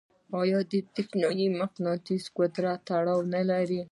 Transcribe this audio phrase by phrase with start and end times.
[0.41, 3.19] آیا د برېښنايي مقناطیس قدرت تړاو
[3.49, 3.81] لري؟